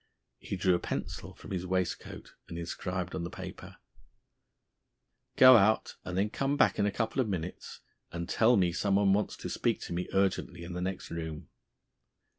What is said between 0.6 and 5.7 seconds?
a pencil from his waistcoat and inscribed on the paper: "Go